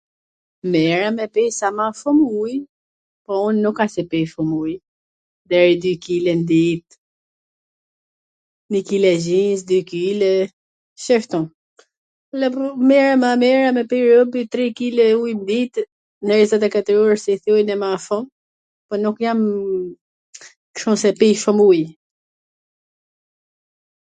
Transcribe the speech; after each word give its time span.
Mir 0.73 0.99
a 1.07 1.09
me 1.17 1.25
pi 1.33 1.43
sa 1.59 1.67
ma 1.77 1.85
shum 1.99 2.19
uj, 2.41 2.53
po 3.25 3.33
un 3.49 3.57
nuk 3.63 3.77
a 3.85 3.87
se 3.95 4.01
pi 4.11 4.19
shum 4.31 4.49
uj, 4.61 4.71
deri 5.49 5.75
dy 5.83 5.93
kile 6.03 6.31
n 6.39 6.41
dit, 6.51 6.87
nji 8.71 8.81
kile 8.87 9.09
e 9.15 9.21
gjys, 9.25 9.59
dy 9.69 9.79
kile, 9.89 10.31
shiftu. 11.03 11.41
Ma 12.89 13.31
mir 13.43 13.57
a 13.69 13.71
me 13.77 13.81
pi 13.89 13.97
robi 14.09 14.41
tri 14.51 14.65
kile 14.77 15.05
uj 15.21 15.31
n 15.39 15.41
ditw, 15.49 15.83
nw 16.25 16.33
njwzetekatwr 16.39 16.97
orw 17.03 17.19
si 17.23 17.31
i 17.35 17.41
thojn 17.43 17.73
e 17.75 17.75
ma 17.83 17.89
shum, 18.05 18.25
po 18.87 18.93
nuk 19.03 19.17
jam 19.25 19.39
kshu 20.75 20.91
se 21.01 21.09
pi 21.19 21.27
shum 21.41 21.57
uj, 21.69 21.79